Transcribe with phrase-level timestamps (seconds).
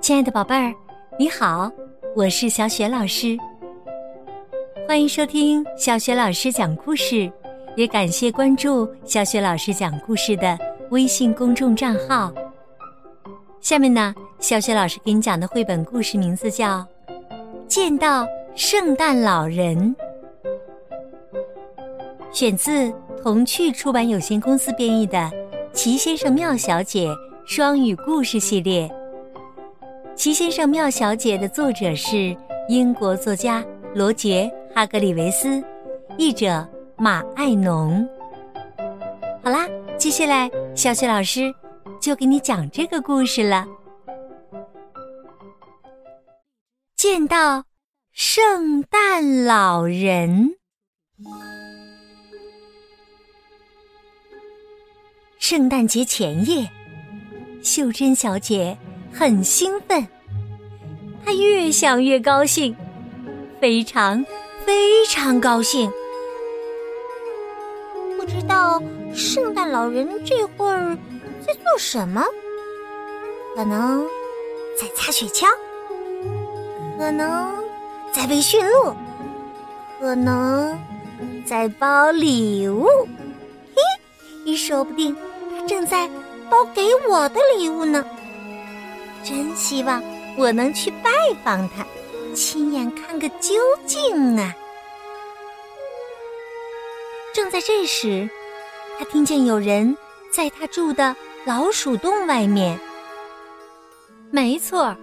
[0.00, 0.72] 亲爱的宝贝儿，
[1.18, 1.70] 你好，
[2.14, 3.36] 我是小雪老师。
[4.86, 7.30] 欢迎收听小雪老师讲故事，
[7.74, 10.56] 也感谢关注小雪老师讲故事的
[10.90, 12.32] 微信公众账号。
[13.60, 16.78] 下面呢，小雪老师给你讲的绘本故事名字叫
[17.66, 19.94] 《见到圣诞老人》，
[22.30, 25.18] 选自童趣出版有限公司编译的
[25.72, 27.08] 《奇先生妙小姐》
[27.46, 28.88] 双语故事系列。
[30.16, 32.36] 《奇先生妙小姐》的作者是
[32.68, 35.62] 英国作家罗杰·哈格里维斯，
[36.18, 38.06] 译者马爱农。
[39.44, 39.64] 好啦，
[39.96, 41.54] 接下来小雪老师
[42.00, 43.64] 就给你讲这个故事了。
[46.96, 47.64] 见到
[48.10, 50.56] 圣诞老人，
[55.38, 56.68] 圣诞节前夜，
[57.66, 58.78] 秀珍小姐。
[59.12, 60.06] 很兴奋，
[61.24, 62.76] 她越想越高兴，
[63.60, 64.24] 非常
[64.64, 65.90] 非常高兴。
[68.16, 68.80] 不知道
[69.14, 70.96] 圣诞老人这会儿
[71.44, 72.22] 在做什么？
[73.56, 74.06] 可能
[74.78, 75.46] 在擦雪橇，
[76.98, 77.52] 可能
[78.12, 78.94] 在喂驯鹿，
[79.98, 80.78] 可能
[81.46, 82.86] 在包礼物。
[84.44, 85.16] 嘿，说不定
[85.58, 86.06] 他正在
[86.50, 88.04] 包给我的礼物呢。
[89.22, 90.02] 真希望
[90.36, 91.10] 我能去拜
[91.44, 91.84] 访他，
[92.34, 94.54] 亲眼看个究竟啊！
[97.34, 98.28] 正在这时，
[98.98, 99.96] 他听见有人
[100.32, 102.78] 在他住的老鼠洞外面。
[104.30, 104.96] 没错，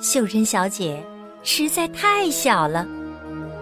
[0.00, 1.04] 秀珍小姐
[1.42, 2.86] 实在太小了，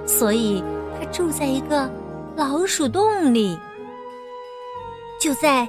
[0.07, 0.63] 所以
[0.99, 1.91] 她住在一个
[2.37, 3.59] 老鼠洞里，
[5.21, 5.69] 就在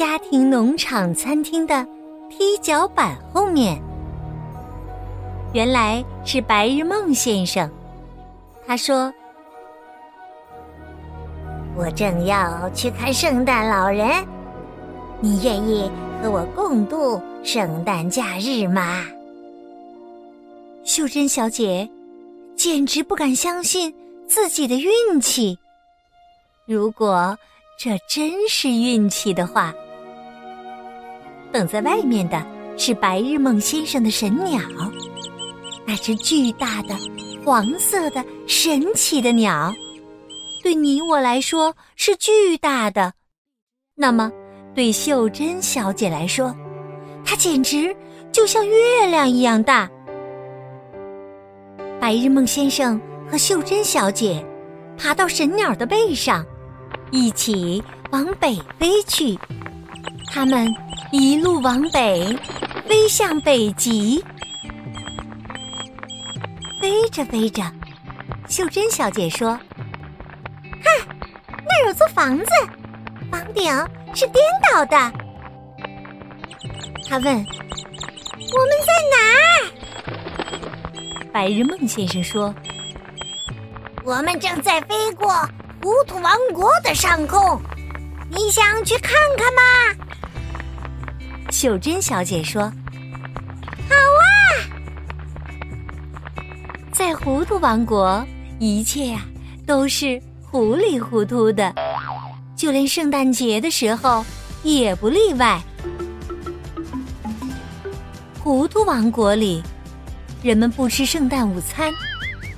[0.00, 1.86] 家庭农场餐厅的。
[2.30, 3.78] 踢脚板后面，
[5.52, 7.70] 原来是白日梦先生。
[8.66, 9.12] 他说
[11.76, 14.26] ：“我正要去看圣诞老人，
[15.20, 15.90] 你愿意
[16.22, 19.04] 和我共度圣诞假日吗？”
[20.82, 21.86] 秀珍小姐
[22.56, 23.94] 简直不敢相信
[24.26, 25.58] 自己的运气。
[26.64, 27.36] 如果
[27.78, 29.74] 这真是运气的话。
[31.52, 32.44] 等在外面的
[32.76, 34.60] 是白日梦先生的神鸟，
[35.86, 36.94] 那只巨大的
[37.44, 39.72] 黄色的神奇的鸟，
[40.62, 43.12] 对你我来说是巨大的。
[43.94, 44.30] 那么，
[44.74, 46.54] 对秀珍小姐来说，
[47.24, 47.94] 它简直
[48.30, 49.90] 就像月亮一样大。
[52.00, 54.42] 白日梦先生和秀珍小姐
[54.96, 56.46] 爬到神鸟的背上，
[57.10, 59.36] 一起往北飞去。
[60.32, 60.72] 他们。
[61.12, 62.38] 一路往北，
[62.88, 64.24] 飞向北极。
[66.80, 67.62] 飞着飞着，
[68.48, 69.58] 秀珍小姐说
[70.82, 70.92] ：“看，
[71.66, 72.44] 那儿有座房子，
[73.30, 73.64] 房顶
[74.14, 74.36] 是颠
[74.72, 75.12] 倒的。”
[77.08, 79.66] 他问：“我们在哪儿？”
[81.32, 82.54] 白日梦先生说
[84.04, 85.28] ：“我们正在飞过
[85.82, 87.60] 糊涂王国的上空，
[88.30, 89.60] 你想去看看吗？”
[91.50, 92.62] 秀珍小姐说
[93.88, 94.24] ：“好啊，
[96.92, 98.24] 在糊涂王国，
[98.60, 99.20] 一切呀
[99.66, 101.74] 都是糊里糊涂的，
[102.54, 104.24] 就连圣诞节的时候
[104.62, 105.60] 也不例外。
[108.38, 109.60] 糊涂王国里，
[110.42, 111.92] 人们不吃圣诞午餐，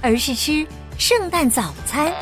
[0.02, 0.66] 而是吃
[0.98, 2.12] 圣诞早餐。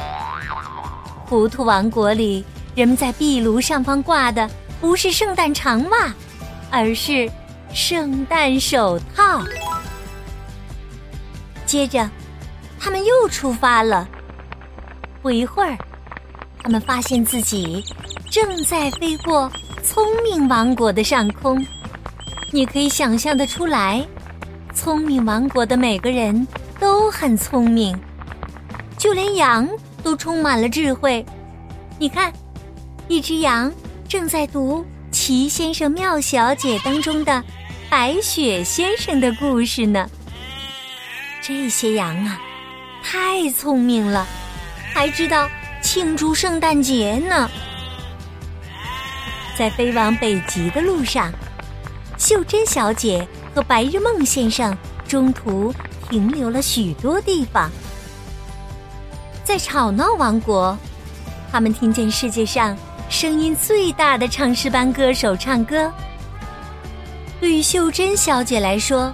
[1.27, 2.45] 糊涂王国里，
[2.77, 4.49] 人们在壁炉上方挂的
[4.81, 6.15] 不是圣诞长袜。”
[6.71, 7.31] 而是
[7.73, 9.43] 圣诞手套。
[11.67, 12.09] 接着，
[12.79, 14.09] 他们又出发了。
[15.23, 15.77] 不一会儿，
[16.63, 17.85] 他们发现自己
[18.31, 19.51] 正在飞过
[19.83, 21.65] 聪明王国的上空。
[22.51, 24.05] 你可以想象的出来，
[24.75, 26.47] 聪明王国的每个人
[26.79, 27.97] 都很聪明，
[28.97, 29.69] 就连羊
[30.03, 31.25] 都充满了智慧。
[31.99, 32.33] 你看，
[33.07, 33.71] 一只羊
[34.09, 34.85] 正在读。
[35.11, 37.43] 奇先生、妙小姐当中的
[37.89, 40.09] 白雪先生的故事呢？
[41.43, 42.41] 这些羊啊，
[43.03, 44.27] 太聪明了，
[44.95, 45.49] 还知道
[45.83, 47.51] 庆祝圣诞节呢。
[49.57, 51.33] 在飞往北极的路上，
[52.17, 54.77] 秀珍小姐和白日梦先生
[55.07, 55.75] 中途
[56.09, 57.71] 停留了许多地方。
[59.45, 60.79] 在吵闹王国，
[61.51, 62.77] 他们听见世界上。
[63.11, 65.93] 声音最大的唱诗班歌手唱歌，
[67.41, 69.13] 对秀珍小姐来说，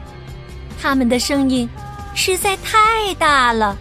[0.81, 1.69] 他们的声音
[2.15, 3.75] 实在太大了。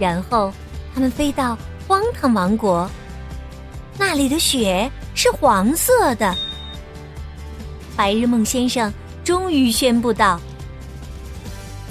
[0.00, 0.50] 然后，
[0.94, 2.90] 他们飞到荒唐王国，
[3.98, 6.34] 那里的雪是黄色的。
[7.94, 8.92] 白日梦先生
[9.22, 10.40] 终于宣布道：“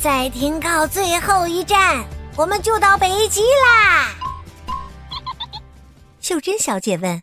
[0.01, 2.03] 再停靠最后一站，
[2.35, 4.09] 我们就到北极啦。”
[6.47, 7.21] 秀珍小姐问：“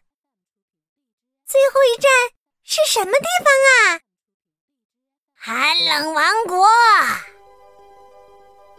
[1.49, 2.13] 最后一站
[2.63, 4.01] 是什么地方啊？”
[5.33, 6.67] 寒冷王国。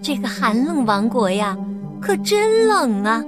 [0.03, 1.57] 这个寒冷王国呀，
[1.99, 3.25] 可真冷啊！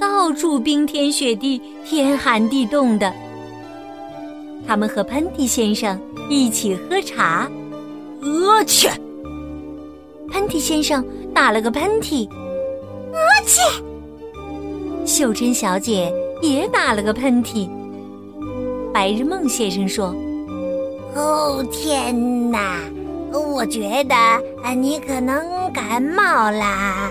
[0.00, 3.14] 到处冰天雪地，天寒地冻的。
[4.66, 5.96] 他们和喷嚏先生
[6.28, 7.48] 一起喝茶。
[8.20, 8.88] 我去！
[10.32, 12.28] 喷嚏先生打了个喷嚏。
[13.12, 13.16] 我
[13.46, 13.60] 去！
[15.06, 16.12] 秀珍小姐
[16.42, 17.70] 也打了个喷嚏。
[18.92, 20.14] 白日梦先生说
[21.16, 22.78] ：“哦天哪，
[23.32, 24.14] 我觉得
[24.74, 27.10] 你可能感冒啦。”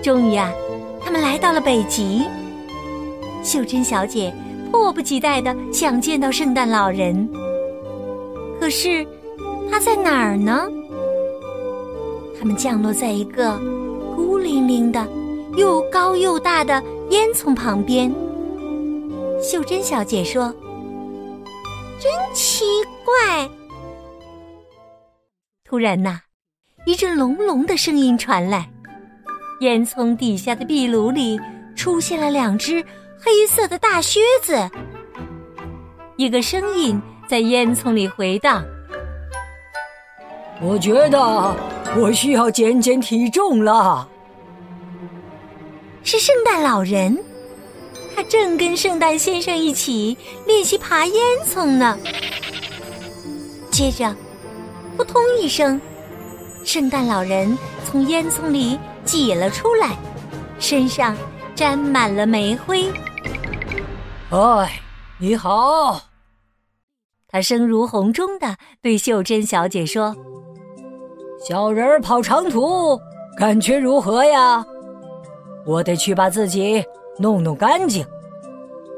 [0.00, 0.52] 终于啊，
[1.04, 2.22] 他们来到了北极。
[3.42, 4.32] 秀珍小姐。
[4.72, 7.28] 迫不及待的想见到圣诞老人，
[8.58, 9.06] 可是
[9.70, 10.66] 他在哪儿呢？
[12.40, 13.60] 他们降落在一个
[14.16, 15.06] 孤零零的、
[15.56, 18.12] 又高又大的烟囱旁边。
[19.42, 20.54] 秀珍小姐说
[22.00, 22.64] ：“真奇
[23.04, 23.48] 怪。”
[25.64, 26.20] 突然呐，
[26.86, 28.70] 一阵隆隆的声音传来，
[29.60, 31.40] 烟囱底下的壁炉里
[31.74, 32.84] 出现了两只。
[33.24, 34.68] 黑色的大靴子，
[36.16, 38.64] 一个声音在烟囱里回荡。
[40.60, 41.20] 我觉得
[41.96, 44.08] 我需要减减体重了。
[46.04, 47.16] 是圣诞老人，
[48.14, 50.16] 他正跟圣诞先生一起
[50.46, 51.14] 练习爬烟
[51.48, 51.98] 囱呢。
[53.70, 54.14] 接着，
[54.96, 55.80] 扑通一声，
[56.64, 59.96] 圣诞老人从烟囱里挤了出来，
[60.58, 61.16] 身上
[61.54, 62.90] 沾满了煤灰。
[64.30, 64.80] 哎，
[65.18, 66.00] 你好！
[67.28, 70.14] 他声如洪钟的对秀珍小姐说
[71.48, 72.98] ：“小人儿跑长途，
[73.38, 74.62] 感觉如何呀？
[75.64, 76.84] 我得去把自己
[77.18, 78.04] 弄弄干净，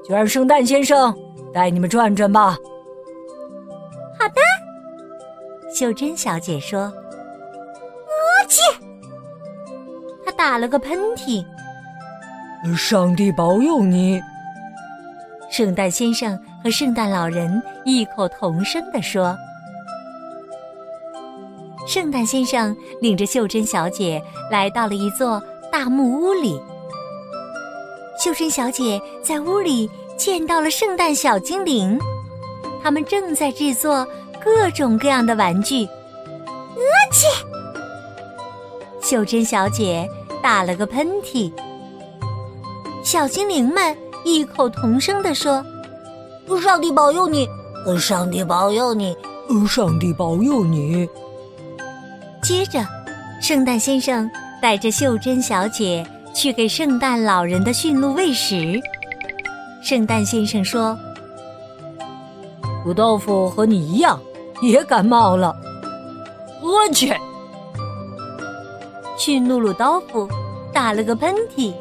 [0.07, 1.15] 就让圣诞先生
[1.53, 2.57] 带你们转转吧。”
[4.19, 4.41] 好的，
[5.75, 6.81] 秀珍小姐说
[8.07, 8.61] ：“我去！”
[10.25, 11.45] 他打了个喷嚏。
[12.77, 14.21] 上帝保佑你。
[15.51, 19.37] 圣诞先生和圣诞老人异口同声地说
[21.87, 24.21] ：“圣诞先生领着秀珍小姐
[24.51, 25.41] 来到了一座
[25.77, 26.63] 大木屋里。
[28.17, 31.99] 秀珍小姐在屋里见到了圣诞小精灵，
[32.81, 34.07] 他们正在制作
[34.41, 35.85] 各种各样的玩具。
[36.77, 36.81] 我
[37.11, 37.27] 去！
[39.03, 40.09] 秀珍小姐
[40.41, 41.53] 打了个喷嚏。
[43.03, 45.63] 小精灵们。”异口同声地说
[46.63, 47.49] ：“上帝保佑你，
[47.99, 49.15] 上帝保佑你，
[49.69, 51.07] 上帝保佑你。”
[52.43, 52.81] 接着，
[53.43, 54.31] 圣诞先生
[54.65, 56.03] 带着秀珍小姐
[56.33, 58.81] 去给圣诞老人的驯鹿喂食。
[59.83, 60.99] 圣诞先生说
[62.83, 64.19] ：“土豆腐和你一样，
[64.63, 65.55] 也感冒了。”
[66.65, 67.13] 我去！
[69.19, 70.27] 驯鹿鲁道夫
[70.73, 71.75] 打了个喷嚏。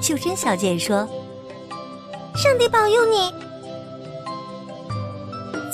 [0.00, 0.98] 秀珍小姐说
[2.38, 3.34] ：“上帝保佑你。”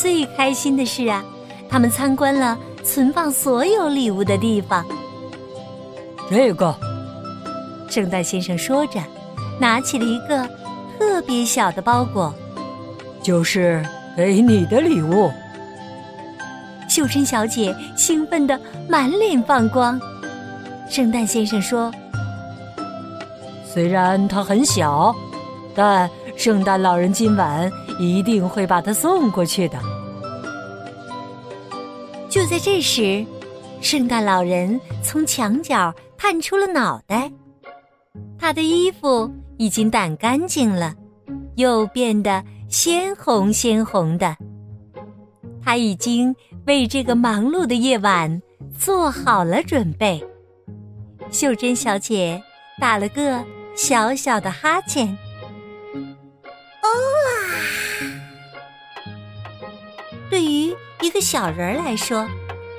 [0.00, 1.22] 最开心的是啊，
[1.68, 4.82] 他们参观了存放所有礼物的地方。
[6.30, 6.74] 这个，
[7.88, 9.00] 圣诞先生说着，
[9.60, 10.48] 拿起了一个
[10.98, 12.34] 特别小的包裹，
[13.22, 13.84] 就是
[14.16, 15.30] 给你的礼物。
[16.88, 20.00] 秀珍小姐兴奋的满脸放光。
[20.88, 21.92] 圣诞先生说。
[23.66, 25.12] 虽然它很小，
[25.74, 29.76] 但圣诞老人今晚一定会把它送过去的。
[32.28, 33.26] 就在这时，
[33.80, 37.30] 圣诞老人从墙角探出了脑袋，
[38.38, 40.94] 他的衣服已经掸干净了，
[41.56, 44.36] 又变得鲜红鲜红的。
[45.62, 46.34] 他已经
[46.66, 48.42] 为这个忙碌的夜晚
[48.78, 50.24] 做好了准备。
[51.30, 52.42] 秀珍小姐
[52.80, 53.44] 打了个。
[53.76, 55.08] 小小的哈欠。
[56.80, 56.86] 哦
[57.26, 57.34] 啊！
[60.30, 62.24] 对于一个小人来说，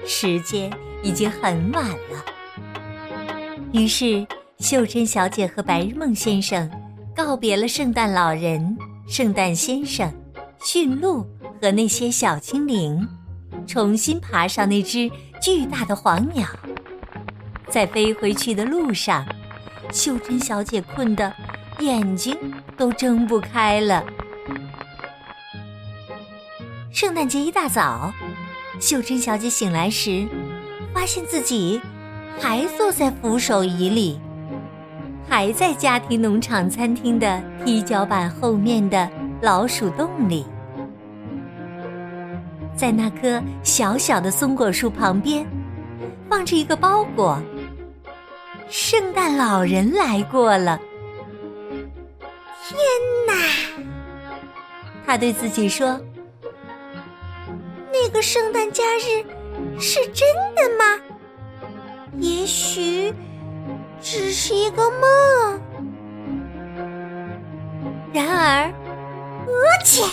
[0.06, 0.72] 时间
[1.04, 2.35] 已经很晚了。
[3.76, 4.26] 于是，
[4.60, 6.72] 秀珍小姐和白日梦先生
[7.14, 10.10] 告别了圣诞老人、圣诞先生、
[10.64, 11.28] 驯鹿
[11.62, 13.06] 和那些小精灵
[13.68, 16.48] 重新爬上那只巨大的黄鸟。
[17.68, 19.26] 在飞回去的路上，
[19.92, 21.34] 秀珍小姐困得
[21.80, 22.34] 眼睛
[22.78, 24.06] 都睁不开了。
[26.94, 28.14] 圣诞节一大早，
[28.80, 30.26] 秀珍小姐醒来时，
[30.94, 31.82] 发现自己
[32.40, 34.20] 还坐在扶手椅里，
[35.28, 39.10] 还在家庭农场餐厅的踢脚板后面的
[39.42, 40.46] 老鼠洞里。
[42.76, 45.46] 在那棵小小的松果树旁边，
[46.30, 47.42] 放着一个包裹。
[48.68, 50.80] 圣诞老人来过了！
[52.68, 52.78] 天
[53.28, 53.34] 哪！
[55.06, 56.00] 他对自己说
[57.94, 59.24] ：“那个圣诞假日
[59.80, 61.15] 是真的吗？
[62.20, 63.14] 也许
[64.02, 65.62] 只是一个梦。”
[68.14, 68.72] 然而，
[69.48, 70.04] 而且。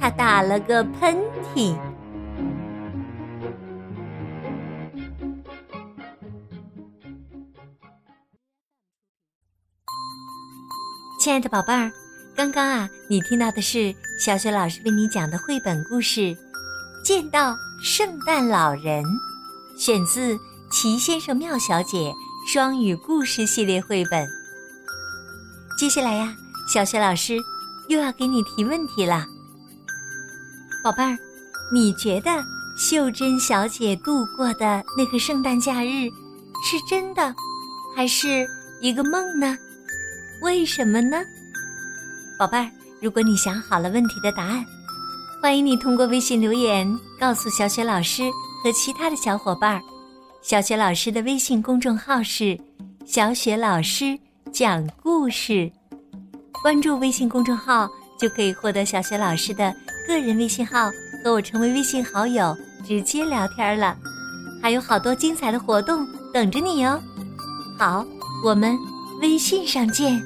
[0.00, 1.14] 他打了个喷
[1.54, 1.76] 嚏。
[11.20, 11.92] 亲爱的宝贝儿，
[12.34, 16.20] 刚刚啊，你听到的是小雪老师为你讲的绘本故事
[17.04, 17.54] 《见到
[17.84, 19.04] 圣诞老人》，
[19.80, 20.34] 选自
[20.70, 21.96] 《齐先生妙小姐》
[22.46, 24.28] 双语故事系列绘本。
[25.78, 26.36] 接下来呀，
[26.68, 27.38] 小雪老师
[27.88, 29.24] 又要给你提问题了。
[30.84, 31.16] 宝贝儿，
[31.72, 32.44] 你觉得
[32.76, 36.10] 秀珍小姐度过的那个圣诞假日
[36.62, 37.34] 是真的，
[37.96, 38.46] 还是
[38.82, 39.56] 一个梦呢？
[40.42, 41.22] 为什么呢？
[42.38, 42.70] 宝贝儿，
[43.00, 44.62] 如果你想好了问题的答案，
[45.40, 46.86] 欢迎你通过微信留言
[47.18, 48.24] 告诉小雪老师
[48.62, 49.82] 和其他的小伙伴儿。
[50.42, 52.58] 小雪老师的微信公众号是
[53.04, 54.18] “小雪老师
[54.52, 55.70] 讲故事”，
[56.62, 57.88] 关注微信公众号
[58.18, 59.74] 就可以获得小雪老师的。
[60.08, 60.90] 个人微信号
[61.22, 63.96] 和我成为微信好友，直接聊天了，
[64.62, 67.00] 还有好多精彩的活动等着你哟。
[67.78, 68.04] 好，
[68.44, 68.76] 我们
[69.20, 70.20] 微信上见。